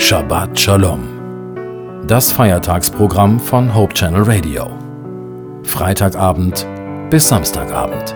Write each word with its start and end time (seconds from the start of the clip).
Shabbat 0.00 0.58
Shalom. 0.58 2.06
Das 2.08 2.32
Feiertagsprogramm 2.32 3.38
von 3.38 3.74
Hope 3.74 3.92
Channel 3.92 4.22
Radio. 4.22 4.70
Freitagabend 5.62 6.66
bis 7.10 7.28
Samstagabend. 7.28 8.08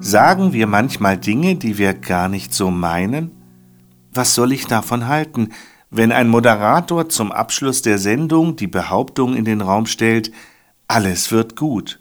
Sagen 0.00 0.52
wir 0.52 0.68
manchmal 0.68 1.18
Dinge, 1.18 1.56
die 1.56 1.78
wir 1.78 1.94
gar 1.94 2.28
nicht 2.28 2.54
so 2.54 2.70
meinen? 2.70 3.32
Was 4.14 4.34
soll 4.34 4.52
ich 4.52 4.66
davon 4.66 5.08
halten, 5.08 5.50
wenn 5.90 6.12
ein 6.12 6.28
Moderator 6.28 7.08
zum 7.08 7.32
Abschluss 7.32 7.82
der 7.82 7.98
Sendung 7.98 8.54
die 8.54 8.68
Behauptung 8.68 9.34
in 9.34 9.44
den 9.44 9.60
Raum 9.60 9.86
stellt, 9.86 10.30
alles 10.88 11.30
wird 11.30 11.54
gut? 11.54 12.00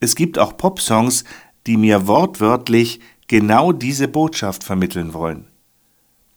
Es 0.00 0.14
gibt 0.14 0.38
auch 0.38 0.56
Popsongs, 0.56 1.24
die 1.66 1.76
mir 1.76 2.06
wortwörtlich 2.06 3.00
genau 3.26 3.72
diese 3.72 4.08
Botschaft 4.08 4.64
vermitteln 4.64 5.12
wollen. 5.12 5.48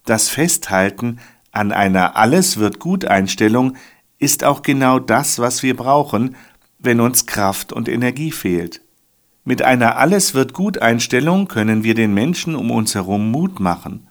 Das 0.03 0.29
Festhalten 0.29 1.20
an 1.52 1.71
einer 1.71 2.17
Alles 2.17 2.57
wird 2.57 2.79
gut 2.79 3.05
Einstellung 3.05 3.77
ist 4.17 4.43
auch 4.43 4.62
genau 4.62 4.99
das, 4.99 5.40
was 5.40 5.62
wir 5.62 5.76
brauchen, 5.76 6.35
wenn 6.79 6.99
uns 6.99 7.26
Kraft 7.26 7.71
und 7.71 7.88
Energie 7.88 8.31
fehlt. 8.31 8.81
Mit 9.43 9.62
einer 9.62 9.98
Alles 9.98 10.34
wird 10.34 10.54
gut 10.54 10.79
Einstellung 10.79 11.48
können 11.48 11.84
wir 11.84 11.93
den 11.93 12.13
Menschen 12.13 12.55
um 12.55 12.71
uns 12.71 12.95
herum 12.95 13.29
Mut 13.31 13.59
machen. 13.59 14.07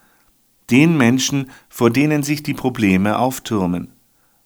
Den 0.71 0.97
Menschen, 0.97 1.51
vor 1.69 1.91
denen 1.91 2.23
sich 2.23 2.43
die 2.43 2.55
Probleme 2.55 3.19
auftürmen 3.19 3.89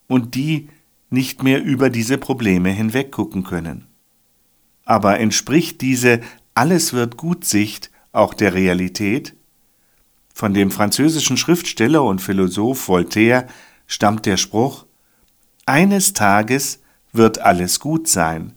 und 0.07 0.35
die 0.35 0.69
nicht 1.11 1.43
mehr 1.43 1.63
über 1.63 1.91
diese 1.91 2.19
Probleme 2.19 2.71
hinweggucken 2.71 3.45
können. 3.45 3.87
Aber 4.85 5.19
entspricht 5.19 5.81
diese 5.81 6.21
Alles 6.55 6.93
wird 6.93 7.17
gut 7.17 7.45
Sicht 7.45 7.91
auch 8.13 8.35
der 8.35 8.55
Realität? 8.55 9.35
Von 10.35 10.55
dem 10.55 10.71
französischen 10.71 11.37
Schriftsteller 11.37 12.05
und 12.05 12.21
Philosoph 12.21 12.89
Voltaire 12.89 13.47
stammt 13.87 14.27
der 14.27 14.37
Spruch 14.37 14.87
Eines 15.67 16.13
Tages 16.13 16.81
wird 17.13 17.41
alles 17.41 17.81
gut 17.81 18.09
sein. 18.09 18.55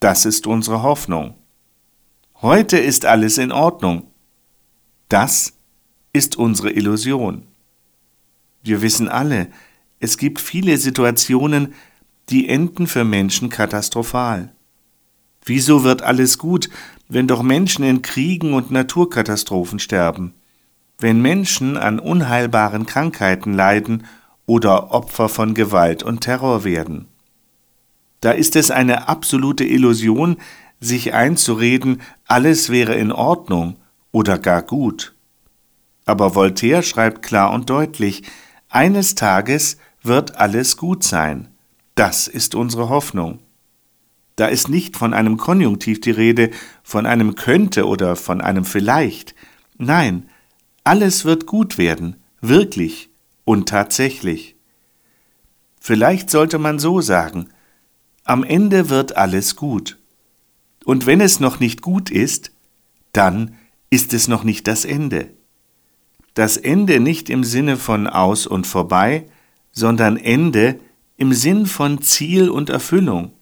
Das 0.00 0.24
ist 0.24 0.46
unsere 0.46 0.82
Hoffnung. 0.82 1.34
Heute 2.40 2.78
ist 2.78 3.04
alles 3.04 3.36
in 3.36 3.52
Ordnung. 3.52 4.06
Das 5.08 5.52
ist 6.12 6.36
unsere 6.36 6.70
Illusion. 6.70 7.46
Wir 8.62 8.80
wissen 8.80 9.08
alle, 9.08 9.48
es 10.00 10.16
gibt 10.16 10.40
viele 10.40 10.78
Situationen, 10.78 11.74
die 12.30 12.48
enden 12.48 12.86
für 12.86 13.04
Menschen 13.04 13.50
katastrophal. 13.50 14.52
Wieso 15.44 15.84
wird 15.84 16.02
alles 16.02 16.38
gut, 16.38 16.70
wenn 17.08 17.26
doch 17.26 17.42
Menschen 17.42 17.84
in 17.84 18.02
Kriegen 18.02 18.54
und 18.54 18.70
Naturkatastrophen 18.70 19.78
sterben? 19.78 20.34
Wenn 20.98 21.20
Menschen 21.20 21.76
an 21.76 21.98
unheilbaren 21.98 22.86
Krankheiten 22.86 23.52
leiden 23.52 24.04
oder 24.46 24.90
Opfer 24.92 25.28
von 25.28 25.54
Gewalt 25.54 26.02
und 26.02 26.20
Terror 26.20 26.64
werden? 26.64 27.06
Da 28.20 28.32
ist 28.32 28.56
es 28.56 28.70
eine 28.70 29.08
absolute 29.08 29.64
Illusion, 29.64 30.36
sich 30.78 31.12
einzureden, 31.14 32.00
alles 32.26 32.70
wäre 32.70 32.94
in 32.94 33.12
Ordnung 33.12 33.76
oder 34.12 34.38
gar 34.38 34.62
gut. 34.62 35.14
Aber 36.06 36.34
Voltaire 36.34 36.82
schreibt 36.82 37.22
klar 37.22 37.52
und 37.52 37.68
deutlich, 37.68 38.22
eines 38.68 39.14
Tages 39.14 39.78
wird 40.02 40.36
alles 40.36 40.76
gut 40.76 41.04
sein. 41.04 41.48
Das 41.94 42.28
ist 42.28 42.54
unsere 42.54 42.88
Hoffnung. 42.88 43.40
Da 44.36 44.46
ist 44.46 44.68
nicht 44.68 44.96
von 44.96 45.12
einem 45.12 45.36
Konjunktiv 45.36 46.00
die 46.00 46.12
Rede, 46.12 46.50
von 46.82 47.04
einem 47.04 47.34
könnte 47.34 47.86
oder 47.86 48.16
von 48.16 48.40
einem 48.40 48.64
vielleicht. 48.64 49.34
Nein, 49.76 50.28
alles 50.84 51.24
wird 51.24 51.46
gut 51.46 51.76
werden, 51.76 52.16
wirklich 52.40 53.10
und 53.44 53.68
tatsächlich. 53.68 54.56
Vielleicht 55.78 56.30
sollte 56.30 56.58
man 56.58 56.78
so 56.78 57.00
sagen, 57.00 57.48
am 58.24 58.44
Ende 58.44 58.88
wird 58.88 59.16
alles 59.16 59.56
gut. 59.56 59.98
Und 60.84 61.06
wenn 61.06 61.20
es 61.20 61.40
noch 61.40 61.60
nicht 61.60 61.82
gut 61.82 62.10
ist, 62.10 62.52
dann 63.12 63.56
ist 63.90 64.14
es 64.14 64.28
noch 64.28 64.44
nicht 64.44 64.66
das 64.66 64.84
Ende. 64.84 65.30
Das 66.34 66.56
Ende 66.56 67.00
nicht 67.00 67.28
im 67.28 67.44
Sinne 67.44 67.76
von 67.76 68.06
aus 68.06 68.46
und 68.46 68.66
vorbei, 68.66 69.26
sondern 69.80 70.16
Ende 70.18 70.78
im 71.16 71.32
Sinn 71.32 71.66
von 71.66 72.02
Ziel 72.02 72.50
und 72.50 72.68
Erfüllung. 72.68 73.32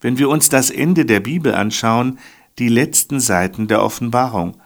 Wenn 0.00 0.18
wir 0.18 0.28
uns 0.28 0.50
das 0.50 0.70
Ende 0.70 1.06
der 1.06 1.20
Bibel 1.20 1.54
anschauen, 1.54 2.18
die 2.58 2.68
letzten 2.68 3.18
Seiten 3.18 3.66
der 3.66 3.82
Offenbarung, 3.82 4.58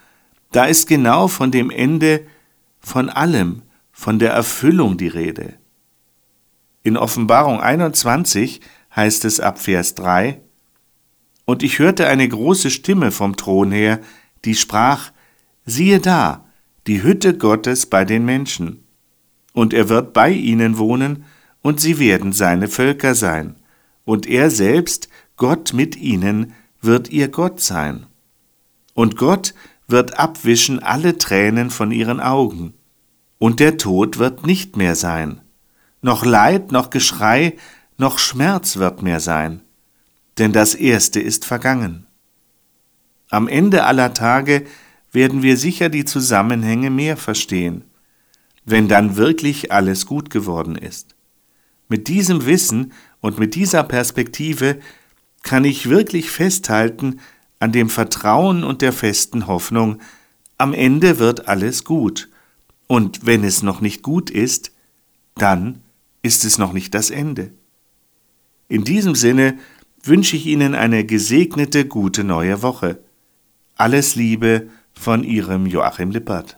da 0.51 0.65
ist 0.65 0.87
genau 0.87 1.29
von 1.29 1.51
dem 1.51 1.71
Ende 1.71 2.27
von 2.81 3.09
allem, 3.09 3.63
von 3.93 4.19
der 4.19 4.33
Erfüllung 4.33 4.97
die 4.97 5.09
Rede. 5.09 5.55
In 6.83 6.97
Offenbarung 6.97 7.61
21 7.61 8.61
heißt 8.95 9.25
es 9.25 9.41
ab 9.41 9.59
Vers 9.59 9.95
3, 9.95 10.41
und 11.45 11.63
ich 11.63 11.79
hörte 11.79 12.09
eine 12.09 12.29
große 12.29 12.71
Stimme 12.71 13.11
vom 13.11 13.37
Thron 13.37 13.71
her, 13.71 14.01
die 14.45 14.55
sprach, 14.55 15.13
siehe 15.65 16.01
da, 16.01 16.45
die 16.87 17.03
Hütte 17.03 17.39
Gottes 17.39 17.87
bei 17.87 18.05
den 18.05 18.25
Menschen. 18.25 18.85
Und 19.59 19.75
er 19.75 19.89
wird 19.89 20.13
bei 20.13 20.31
ihnen 20.31 20.79
wohnen, 20.79 21.25
und 21.61 21.81
sie 21.81 21.99
werden 21.99 22.33
seine 22.33 22.69
Völker 22.69 23.15
sein. 23.15 23.57
Und 24.05 24.27
er 24.27 24.51
selbst, 24.51 25.09
Gott 25.37 25.73
mit 25.73 25.97
ihnen, 25.97 26.55
wird 26.81 27.11
ihr 27.11 27.29
Gott 27.29 27.61
sein. 27.61 28.07
Und 28.95 29.17
Gott 29.17 29.55
wird 29.89 30.19
abwischen 30.19 30.79
alle 30.79 31.19
Tränen 31.19 31.71
von 31.71 31.91
ihren 31.91 32.21
Augen. 32.21 32.75
Und 33.39 33.59
der 33.59 33.77
Tod 33.77 34.19
wird 34.19 34.47
nicht 34.47 34.77
mehr 34.77 34.95
sein. 34.95 35.41
Noch 36.03 36.25
Leid, 36.25 36.71
noch 36.71 36.91
Geschrei, 36.91 37.57
noch 37.97 38.19
Schmerz 38.19 38.77
wird 38.77 39.03
mehr 39.03 39.21
sein 39.21 39.63
denn 40.39 40.53
das 40.53 40.75
Erste 40.75 41.21
ist 41.21 41.45
vergangen. 41.45 42.07
Am 43.31 43.49
Ende 43.49 43.85
aller 43.85 44.15
Tage 44.15 44.65
werden 45.13 45.43
wir 45.43 45.57
sicher 45.57 45.89
die 45.89 46.05
Zusammenhänge 46.05 46.91
mehr 46.91 47.17
verstehen, 47.17 47.85
wenn 48.71 48.89
dann 48.89 49.17
wirklich 49.17 49.73
alles 49.73 50.07
gut 50.07 50.31
geworden 50.31 50.77
ist. 50.77 51.15
Mit 51.89 52.09
diesem 52.09 52.45
Wissen 52.45 52.93
und 53.21 53.39
mit 53.39 53.55
dieser 53.55 53.83
Perspektive 53.83 54.79
kann 55.43 55.65
ich 55.65 55.89
wirklich 55.89 56.31
festhalten 56.31 57.21
an 57.61 57.73
dem 57.73 57.89
Vertrauen 57.89 58.65
und 58.65 58.83
der 58.83 58.93
festen 58.93 59.47
Hoffnung, 59.47 60.01
am 60.59 60.75
Ende 60.75 61.19
wird 61.19 61.49
alles 61.49 61.85
gut, 61.85 62.29
und 62.89 63.27
wenn 63.27 63.45
es 63.45 63.63
noch 63.63 63.81
nicht 63.81 64.03
gut 64.03 64.31
ist, 64.31 64.73
dann 65.35 65.83
ist 66.23 66.45
es 66.45 66.59
noch 66.59 66.73
nicht 66.73 66.95
das 66.95 67.11
Ende. 67.11 67.53
In 68.69 68.83
diesem 68.83 69.15
Sinne 69.15 69.59
wünsche 70.03 70.37
ich 70.37 70.47
Ihnen 70.47 70.75
eine 70.75 71.05
gesegnete, 71.05 71.87
gute 71.87 72.25
neue 72.25 72.63
Woche. 72.63 72.99
Alles 73.77 74.17
Liebe 74.17 74.69
von 74.95 75.23
Ihrem 75.23 75.67
Joachim 75.67 76.11
Lippert. 76.11 76.58